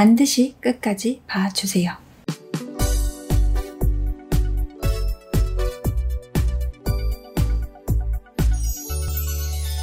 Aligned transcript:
반드시 0.00 0.54
끝까지 0.62 1.20
봐주세요. 1.26 1.92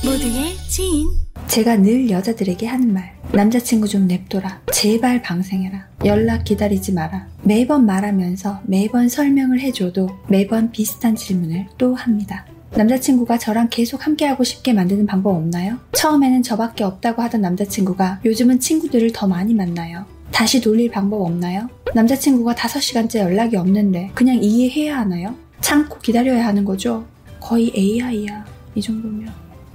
모두의 0.04 0.56
지인. 0.68 1.06
제가 1.46 1.76
늘 1.78 2.10
여자들에게 2.10 2.66
하는 2.66 2.92
말. 2.92 3.16
남자친구 3.32 3.88
좀 3.88 4.08
냅둬라. 4.08 4.64
제발 4.74 5.22
방생해라. 5.22 5.88
연락 6.04 6.46
기다리지 6.46 6.94
마라. 6.94 7.28
매번 7.44 7.86
말하면서 7.86 8.62
매번 8.66 9.10
설명을 9.10 9.60
해줘도 9.60 10.10
매번 10.28 10.72
비슷한 10.72 11.16
질문을 11.16 11.68
또 11.78 11.94
합니다. 11.94 12.48
남자친구가 12.76 13.38
저랑 13.38 13.70
계속 13.70 14.06
함께하고 14.06 14.44
싶게 14.44 14.74
만드는 14.74 15.06
방법 15.06 15.36
없나요? 15.36 15.78
처음에는 15.94 16.44
저밖에 16.44 16.84
없다고 16.84 17.22
하던 17.24 17.42
남자친구가 17.42 18.22
요즘은 18.26 18.60
친구들을 18.60 19.12
더 19.14 19.28
많이 19.28 19.54
만나요. 19.54 20.06
다시 20.32 20.62
돌릴 20.62 20.92
방법 20.92 21.22
없나요? 21.22 21.70
남자친구가 21.96 22.54
5시간째 22.54 23.20
연락이 23.20 23.56
없는데 23.56 24.12
그냥 24.14 24.38
이해해야 24.42 25.00
하나요? 25.00 25.36
참고 25.62 25.98
기다려야 26.00 26.46
하는 26.46 26.66
거죠? 26.66 27.06
거의 27.40 27.72
AI야. 27.76 28.46
이 28.76 28.82
정도면. 28.82 29.32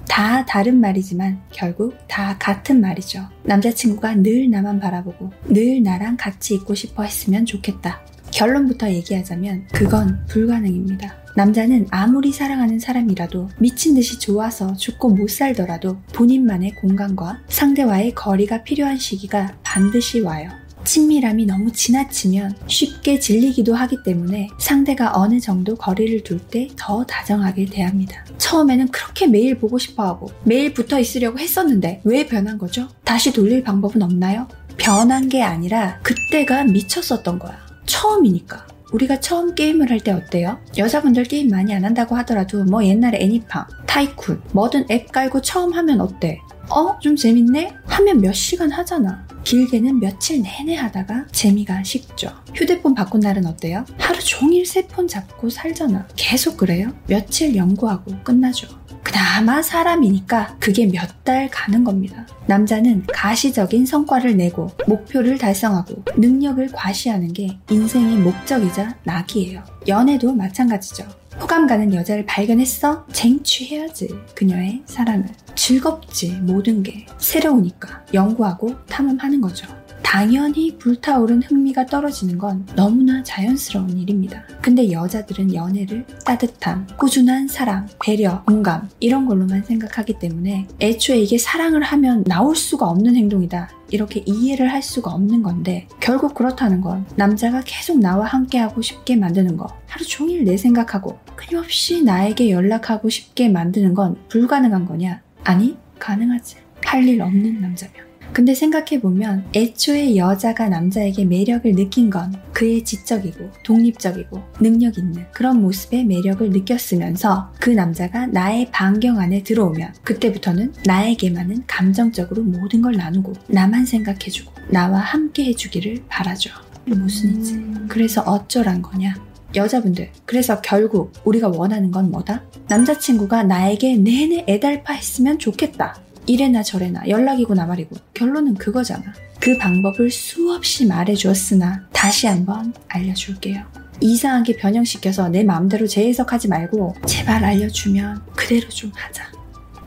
다 0.07 0.45
다른 0.45 0.79
말이지만 0.79 1.41
결국 1.51 1.97
다 2.07 2.37
같은 2.37 2.79
말이죠. 2.79 3.27
남자친구가 3.43 4.15
늘 4.15 4.49
나만 4.49 4.79
바라보고 4.79 5.31
늘 5.47 5.81
나랑 5.81 6.17
같이 6.17 6.53
있고 6.53 6.75
싶어 6.75 7.03
했으면 7.03 7.45
좋겠다. 7.45 8.01
결론부터 8.47 8.91
얘기하자면 8.91 9.67
그건 9.71 10.25
불가능입니다. 10.27 11.15
남자는 11.37 11.87
아무리 11.91 12.33
사랑하는 12.33 12.77
사람이라도 12.77 13.49
미친 13.57 13.95
듯이 13.95 14.19
좋아서 14.19 14.75
죽고 14.75 15.11
못 15.11 15.29
살더라도 15.29 15.97
본인만의 16.13 16.75
공간과 16.75 17.39
상대와의 17.47 18.13
거리가 18.13 18.63
필요한 18.63 18.97
시기가 18.97 19.53
반드시 19.63 20.19
와요. 20.19 20.49
친밀함이 20.83 21.45
너무 21.45 21.71
지나치면 21.71 22.55
쉽게 22.67 23.17
질리기도 23.19 23.73
하기 23.75 24.03
때문에 24.03 24.49
상대가 24.59 25.13
어느 25.15 25.39
정도 25.39 25.75
거리를 25.75 26.21
둘 26.23 26.39
때 26.51 26.67
더 26.75 27.05
다정하게 27.05 27.67
대합니다. 27.67 28.25
처음에는 28.37 28.89
그렇게 28.89 29.25
매일 29.25 29.57
보고 29.57 29.77
싶어 29.77 30.03
하고 30.05 30.29
매일 30.43 30.73
붙어 30.73 30.99
있으려고 30.99 31.39
했었는데 31.39 32.01
왜 32.03 32.27
변한 32.27 32.57
거죠? 32.57 32.89
다시 33.05 33.31
돌릴 33.31 33.63
방법은 33.63 34.01
없나요? 34.01 34.49
변한 34.75 35.29
게 35.29 35.41
아니라 35.41 35.99
그때가 36.03 36.65
미쳤었던 36.65 37.39
거야. 37.39 37.62
처음이니까. 37.85 38.67
우리가 38.91 39.19
처음 39.19 39.55
게임을 39.55 39.89
할 39.89 39.99
때 39.99 40.11
어때요? 40.11 40.59
여자분들 40.77 41.23
게임 41.23 41.49
많이 41.49 41.73
안 41.73 41.83
한다고 41.83 42.15
하더라도 42.17 42.63
뭐 42.63 42.83
옛날에 42.85 43.17
애니팡, 43.21 43.65
타이쿤, 43.87 44.39
뭐든 44.53 44.85
앱 44.91 45.11
깔고 45.11 45.41
처음 45.41 45.73
하면 45.73 45.99
어때? 46.01 46.39
어? 46.69 46.97
좀 46.99 47.15
재밌네? 47.15 47.73
하면 47.85 48.21
몇 48.21 48.33
시간 48.33 48.71
하잖아. 48.71 49.25
길게는 49.43 49.99
며칠 49.99 50.41
내내 50.41 50.75
하다가 50.75 51.25
재미가 51.31 51.83
식죠. 51.83 52.29
휴대폰 52.55 52.93
바꾼 52.93 53.19
날은 53.19 53.45
어때요? 53.45 53.83
하루 53.97 54.19
종일 54.19 54.65
새폰 54.65 55.07
잡고 55.07 55.49
살잖아. 55.49 56.07
계속 56.15 56.55
그래요? 56.57 56.93
며칠 57.07 57.55
연구하고 57.55 58.13
끝나죠. 58.23 58.67
그나마 59.03 59.61
사람이니까 59.61 60.57
그게 60.59 60.85
몇 60.87 61.09
달 61.23 61.49
가는 61.49 61.85
겁니다. 61.85 62.27
남자는 62.47 63.05
가시적인 63.13 63.85
성과를 63.85 64.35
내고 64.35 64.69
목표를 64.87 65.37
달성하고 65.37 66.03
능력을 66.17 66.67
과시하는 66.73 67.31
게 67.31 67.57
인생의 67.69 68.17
목적이자 68.17 68.97
낙이에요. 69.05 69.63
연애도 69.87 70.33
마찬가지죠. 70.33 71.05
호감 71.39 71.65
가는 71.65 71.93
여자를 71.93 72.25
발견했어? 72.25 73.05
쟁취해야지. 73.13 74.09
그녀의 74.35 74.83
사랑을. 74.85 75.25
즐겁지, 75.55 76.33
모든 76.41 76.83
게. 76.83 77.05
새로우니까. 77.17 78.05
연구하고 78.13 78.75
탐험하는 78.87 79.39
거죠. 79.39 79.65
당연히 80.13 80.77
불타오른 80.77 81.41
흥미가 81.41 81.87
떨어지는 81.87 82.37
건 82.37 82.67
너무나 82.75 83.23
자연스러운 83.23 83.97
일입니다. 83.97 84.43
근데 84.61 84.91
여자들은 84.91 85.55
연애를 85.55 86.05
따뜻함, 86.23 86.85
꾸준한 86.99 87.47
사랑, 87.47 87.87
배려, 87.99 88.43
공감 88.43 88.87
이런 88.99 89.25
걸로만 89.25 89.63
생각하기 89.63 90.19
때문에 90.19 90.67
애초에 90.79 91.17
이게 91.17 91.39
사랑을 91.39 91.81
하면 91.81 92.23
나올 92.25 92.55
수가 92.55 92.87
없는 92.89 93.15
행동이다. 93.15 93.71
이렇게 93.89 94.21
이해를 94.27 94.71
할 94.71 94.83
수가 94.83 95.09
없는 95.09 95.41
건데 95.41 95.87
결국 95.99 96.35
그렇다는 96.35 96.79
건 96.81 97.07
남자가 97.15 97.63
계속 97.65 97.97
나와 97.97 98.27
함께하고 98.27 98.83
싶게 98.83 99.15
만드는 99.15 99.57
거 99.57 99.65
하루 99.87 100.05
종일 100.05 100.43
내 100.43 100.57
생각하고 100.57 101.17
끊임없이 101.35 102.03
나에게 102.03 102.51
연락하고 102.51 103.09
싶게 103.09 103.49
만드는 103.49 103.95
건 103.95 104.17
불가능한 104.29 104.85
거냐? 104.85 105.23
아니 105.43 105.75
가능하지. 105.97 106.57
할 106.85 107.07
일 107.07 107.19
없는 107.23 107.61
남자면. 107.61 108.12
근데 108.33 108.55
생각해보면 108.55 109.45
애초에 109.53 110.15
여자가 110.15 110.67
남자에게 110.67 111.23
매력을 111.23 111.71
느낀 111.75 112.09
건 112.09 112.33
그의 112.51 112.83
지적이고 112.83 113.51
독립적이고 113.63 114.41
능력 114.59 114.97
있는 114.97 115.25
그런 115.31 115.61
모습에 115.61 116.03
매력을 116.03 116.49
느꼈으면서 116.49 117.53
그 117.59 117.69
남자가 117.69 118.25
나의 118.25 118.69
반경 118.71 119.19
안에 119.19 119.43
들어오면 119.43 119.93
그때부터는 120.03 120.73
나에게만은 120.85 121.63
감정적으로 121.67 122.41
모든 122.41 122.81
걸 122.81 122.93
나누고 122.93 123.33
나만 123.47 123.85
생각해주고 123.85 124.51
나와 124.69 124.97
함께 124.97 125.45
해주기를 125.45 126.03
바라죠. 126.07 126.51
무슨이지? 126.85 127.53
음. 127.53 127.85
그래서 127.87 128.21
어쩌란 128.21 128.81
거냐? 128.81 129.13
여자분들. 129.55 130.09
그래서 130.25 130.59
결국 130.61 131.13
우리가 131.23 131.49
원하는 131.49 131.91
건 131.91 132.09
뭐다? 132.09 132.43
남자친구가 132.67 133.43
나에게 133.43 133.97
내내 133.97 134.45
애달파 134.47 134.93
했으면 134.93 135.37
좋겠다. 135.37 136.01
이래나 136.25 136.63
저래나 136.63 137.07
연락이고 137.07 137.53
나말이고 137.53 137.95
결론은 138.13 138.55
그거잖아. 138.55 139.03
그 139.39 139.57
방법을 139.57 140.09
수없이 140.09 140.85
말해주었으나 140.85 141.87
다시 141.91 142.27
한번 142.27 142.73
알려줄게요. 142.87 143.63
이상하게 143.99 144.57
변형시켜서 144.57 145.29
내 145.29 145.43
마음대로 145.43 145.87
재해석하지 145.87 146.47
말고 146.47 146.95
제발 147.05 147.43
알려주면 147.43 148.21
그대로 148.35 148.67
좀 148.69 148.91
하자. 148.93 149.31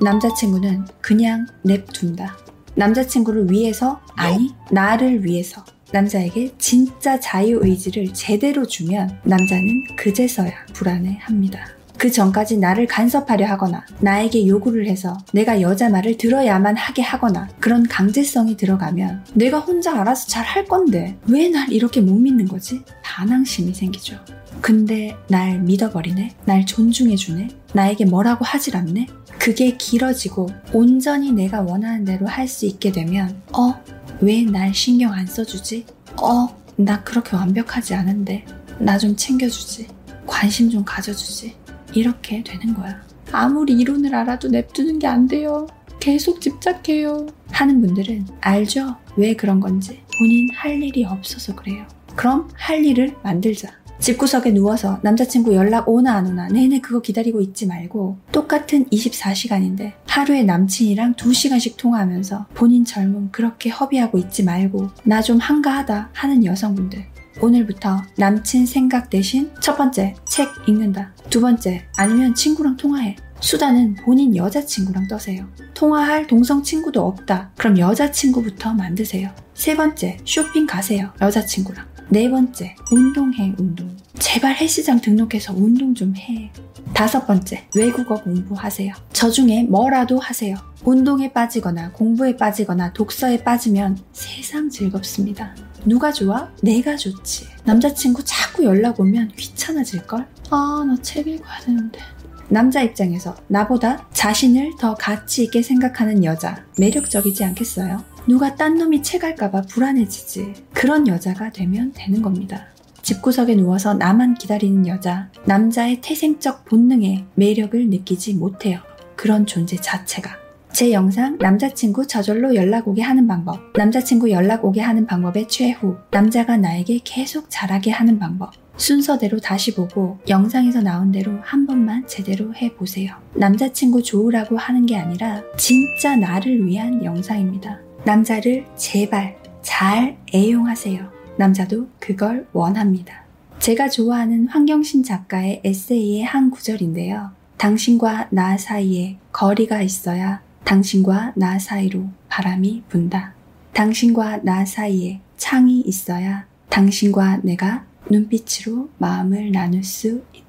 남자친구는 0.00 0.86
그냥 1.00 1.47
냅둔다. 1.62 2.36
남자친구를 2.74 3.50
위해서 3.50 4.00
아니 4.14 4.54
나를 4.70 5.24
위해서 5.24 5.64
남자에게 5.92 6.53
진짜 6.58 7.18
자유의지를 7.18 8.12
제대로 8.12 8.66
주면 8.66 9.18
남자는 9.24 9.97
그제서야 9.97 10.66
불안해합니다. 10.74 11.75
그 11.99 12.11
전까지 12.11 12.59
나를 12.59 12.87
간섭하려 12.87 13.47
하거나 13.47 13.84
나에게 14.01 14.47
요구를 14.47 14.87
해서 14.87 15.17
내가 15.33 15.61
여자 15.61 15.89
말을 15.89 16.17
들어야만 16.19 16.77
하게 16.77 17.03
하거나 17.03 17.49
그런 17.61 17.87
강제성이 17.89 18.57
들어가면 18.57 19.25
내가 19.34 19.59
혼자 19.61 19.99
알아서 20.01 20.27
잘 20.29 20.45
할 20.47 20.65
건데 20.65 21.17
왜 21.27 21.49
날 21.49 21.73
이렇게 21.73 22.01
못 22.01 22.15
믿는 22.15 22.47
거지? 22.49 22.83
반항심이 23.03 23.75
생기죠. 23.75 24.17
근데 24.61 25.17
날 25.29 25.61
믿어버리네? 25.61 26.34
날 26.45 26.65
존중해주네? 26.67 27.49
나에게 27.73 28.05
뭐라고 28.05 28.45
하질 28.45 28.77
않네? 28.77 29.07
그게 29.39 29.77
길어지고 29.77 30.49
온전히 30.73 31.31
내가 31.33 31.61
원하는 31.63 32.05
대로 32.05 32.27
할 32.27 32.47
수 32.49 32.65
있게 32.67 32.91
되면 32.93 33.41
어? 33.53 33.75
왜 34.21 34.45
날 34.45 34.73
신경 34.75 35.13
안 35.13 35.27
써주지? 35.27 35.84
어? 36.23 36.49
나 36.77 37.03
그렇게 37.05 37.37
완벽하지 37.37 37.95
않은데 37.95 38.45
나 38.78 38.99
좀 38.99 39.15
챙겨주지 39.17 39.89
관심 40.27 40.71
좀 40.71 40.84
가져주지 40.84 41.55
이렇게 41.94 42.42
되는 42.42 42.74
거야. 42.74 43.00
아무리 43.32 43.74
이론을 43.74 44.14
알아도 44.14 44.48
냅두는 44.48 44.98
게 44.98 45.06
안 45.06 45.26
돼요. 45.26 45.66
계속 46.00 46.41
집착해요. 46.41 47.26
하는 47.50 47.80
분들은 47.80 48.26
알죠? 48.41 48.97
왜 49.16 49.34
그런 49.34 49.60
건지. 49.60 50.00
본인 50.19 50.48
할 50.54 50.82
일이 50.82 51.04
없어서 51.04 51.54
그래요. 51.54 51.84
그럼 52.14 52.48
할 52.54 52.84
일을 52.84 53.14
만들자. 53.22 53.69
집구석에 53.98 54.50
누워서 54.52 55.00
남자친구 55.02 55.54
연락 55.54 55.88
오나 55.88 56.14
안 56.16 56.26
오나 56.26 56.48
내내 56.48 56.80
그거 56.80 57.00
기다리고 57.00 57.41
있지 57.41 57.66
말고 57.66 58.18
똑같은 58.30 58.84
24시간인데 58.91 59.92
하루에 60.06 60.42
남친이랑 60.42 61.14
2시간씩 61.14 61.78
통화하면서 61.78 62.47
본인 62.53 62.84
젊음 62.84 63.30
그렇게 63.32 63.70
허비하고 63.70 64.18
있지 64.18 64.44
말고 64.44 64.91
나 65.04 65.22
좀 65.22 65.38
한가하다 65.38 66.10
하는 66.12 66.44
여성분들 66.44 67.06
오늘부터 67.41 68.03
남친 68.16 68.66
생각 68.66 69.10
대신 69.10 69.50
첫 69.60 69.77
번째, 69.77 70.15
책 70.27 70.48
읽는다. 70.66 71.12
두 71.30 71.41
번째, 71.41 71.86
아니면 71.97 72.34
친구랑 72.34 72.77
통화해. 72.77 73.16
수단은 73.41 73.97
본인 73.97 74.34
여자친구랑 74.34 75.09
떠세요. 75.09 75.47
통화할 75.74 76.27
동성 76.27 76.62
친구도 76.62 77.06
없다. 77.06 77.50
그럼 77.56 77.78
여자친구부터 77.78 78.72
만드세요. 78.72 79.30
세 79.54 79.77
번째, 79.77 80.16
쇼핑 80.24 80.66
가세요. 80.66 81.12
여자친구랑. 81.21 81.86
네 82.09 82.30
번째, 82.30 82.74
운동해, 82.91 83.53
운동. 83.59 83.94
제발 84.18 84.54
헬스장 84.56 85.00
등록해서 85.00 85.53
운동 85.54 85.94
좀 85.94 86.15
해. 86.16 86.50
다섯 86.94 87.27
번째, 87.27 87.66
외국어 87.74 88.22
공부하세요. 88.22 88.94
저 89.12 89.28
중에 89.28 89.65
뭐라도 89.65 90.18
하세요. 90.18 90.56
운동에 90.84 91.32
빠지거나 91.32 91.92
공부에 91.92 92.36
빠지거나 92.36 92.92
독서에 92.92 93.42
빠지면 93.42 93.98
세상 94.12 94.71
즐겁습니다. 94.71 95.54
누가 95.86 96.10
좋아? 96.12 96.50
내가 96.62 96.97
좋지. 96.97 97.47
남자친구 97.65 98.24
자꾸 98.24 98.65
연락 98.65 98.98
오면 99.00 99.33
귀찮아질걸? 99.36 100.27
아, 100.50 100.84
나 100.86 100.97
책 101.03 101.27
읽어야 101.28 101.60
되는데. 101.60 102.00
남자 102.48 102.83
입장에서 102.83 103.36
나보다 103.48 104.09
자신을 104.12 104.72
더 104.78 104.94
가치 104.94 105.44
있게 105.44 105.62
생각하는 105.62 106.24
여자, 106.24 106.65
매력적이지 106.78 107.44
않겠어요? 107.44 108.04
누가 108.28 108.54
딴 108.56 108.77
놈이 108.77 109.03
채갈까봐 109.03 109.62
불안해지지. 109.62 110.54
그런 110.72 111.06
여자가 111.09 111.50
되면 111.50 111.92
되는 111.94 112.22
겁니다. 112.22 112.66
집구석에 113.03 113.54
누워서 113.54 113.94
나만 113.94 114.34
기다리는 114.34 114.86
여자, 114.89 115.30
남자의 115.44 116.00
태생적 116.00 116.65
본능에 116.65 117.27
매력을 117.34 117.89
느끼지 117.89 118.34
못해요. 118.34 118.80
그런 119.15 119.47
존재 119.47 119.77
자체가. 119.77 120.46
제 120.77 120.93
영상 120.93 121.39
남자친구 121.39 122.07
저절로 122.07 122.55
연락 122.55 122.87
오게 122.87 123.01
하는 123.01 123.27
방법, 123.27 123.59
남자친구 123.78 124.31
연락 124.31 124.63
오게 124.63 124.83
하는 124.83 125.07
방법의 125.07 125.49
최후, 125.49 125.97
남자가 126.11 126.59
나에게 126.59 127.01
계속 127.03 127.47
잘하게 127.49 127.91
하는 127.93 128.19
방법. 128.19 128.51
순서대로 128.77 129.41
다시 129.41 129.75
보고 129.75 130.19
영상에서 130.28 130.83
나온 130.83 131.13
대로 131.13 131.33
한 131.41 131.67
번만 131.67 132.07
제대로 132.07 132.55
해보세요. 132.55 133.15
남자친구 133.33 134.03
좋으라고 134.03 134.59
하는 134.59 134.84
게 134.84 134.99
아니라 134.99 135.43
진짜 135.57 136.15
나를 136.15 136.67
위한 136.67 137.03
영상입니다. 137.03 137.78
남자를 138.05 138.67
제발 138.77 139.39
잘 139.63 140.19
애용하세요. 140.34 141.11
남자도 141.39 141.89
그걸 141.99 142.47
원합니다. 142.53 143.25
제가 143.61 143.89
좋아하는 143.89 144.47
황경신 144.49 145.05
작가의 145.05 145.63
에세이의 145.65 146.25
한 146.25 146.51
구절인데요. 146.51 147.31
당신과 147.57 148.28
나 148.31 148.59
사이에 148.59 149.17
거리가 149.33 149.81
있어야 149.81 150.45
당신과 150.66 151.34
나 151.36 151.60
사이로 151.60 152.09
바람이 152.28 152.83
분다. 152.89 153.34
당신과 153.72 154.42
나 154.42 154.65
사이에 154.65 155.21
창이 155.36 155.83
있어야 155.83 156.45
당신과 156.71 157.42
내가 157.45 157.86
눈빛으로 158.10 158.91
마음을 158.98 159.53
나눌 159.53 159.84
수 159.84 160.24
있다. 160.34 160.46